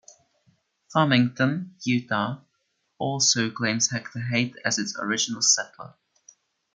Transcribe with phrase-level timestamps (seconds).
[0.91, 2.41] Farmington, Utah,
[2.97, 5.93] also claims Hector Haight as its original settler.